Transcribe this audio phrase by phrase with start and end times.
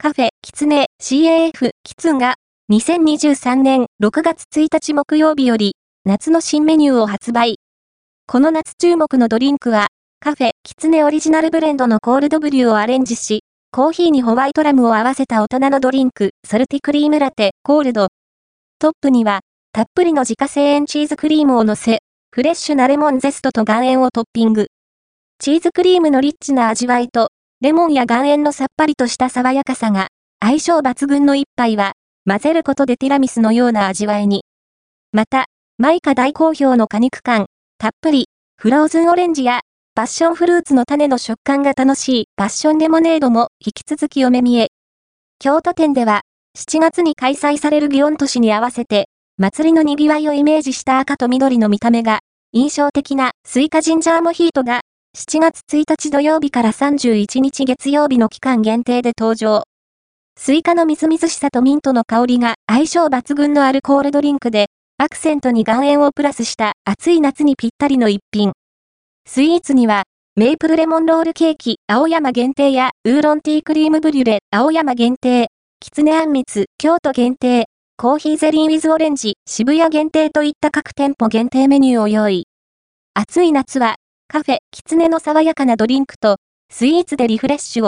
[0.00, 2.36] カフェ、キツネ、CAF、キツンが、
[2.72, 5.74] 2023年6月1日木曜日より、
[6.04, 7.56] 夏の新メニューを発売。
[8.28, 9.88] この夏注目のドリンクは、
[10.20, 13.40] カフェ、キツネオリジナルブレンドのコールドブリューをアレンジし、
[13.72, 18.06] コーヒーにホワイトラムを合わせた大人のドリンク、ソルティクリームラテ、コールド。
[18.78, 19.40] トップには、
[19.72, 21.98] たっぷりの自家製塩チーズクリームを乗せ、
[22.30, 24.68] フレッシュなレモンゼストと岩塩をトッピング。
[25.40, 27.30] チーズクリームのリッチな味わいと、
[27.60, 31.94] レモンや岩塩のさっぱりとした爽やかさが、相性抜群の一杯は、
[32.24, 34.44] 混ぜることでティラミスのような味わいに。
[35.10, 37.46] また、マイカ大好評の果肉感、
[37.78, 38.26] たっぷり、
[38.58, 39.62] フローズンオレンジや、
[39.96, 44.68] パッションフルーツの種の食感が楽しいパッションレモネードも引き続きお目見え。
[45.40, 46.20] 京都店では、
[46.56, 52.20] 7月に開催される祇園都市に合わせて、祭りの賑わいをイメージした赤と緑の見た目が、
[52.52, 54.82] 印象的なスイカジンジャーモヒートが
[55.28, 59.64] 7月1日土曜日から31日月曜日の期間限定で登場。
[60.38, 68.52] スイカのみずみずしさとミントの香りが相性抜群のアルコールドリンクで、アクセントに岩塩をプラスした暑い夏にぴったりの一品。
[69.26, 75.48] スイーツには、メープルレモンロールケーキ、青山限定や、ウーロンティークリームブリュレ、青山限定、
[75.80, 77.66] きつねあんみつ、京都限定、
[77.98, 82.46] コーヒーゼリーウィズオレンジ、渋谷限定といった各店舗限定メニューを用意。
[83.12, 83.96] 暑い夏は、
[84.30, 86.36] カフェ、キツネの爽やかなドリンクと、
[86.70, 87.86] スイーツでリフレッシュを、